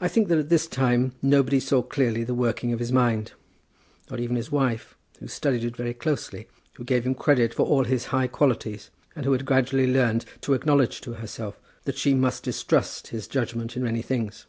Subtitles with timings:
[0.00, 3.32] I think that at this time nobody saw clearly the working of his mind,
[4.08, 7.84] not even his wife, who studied it very closely, who gave him credit for all
[7.84, 12.42] his high qualities, and who had gradually learned to acknowledge to herself that she must
[12.44, 14.46] distrust his judgment in many things.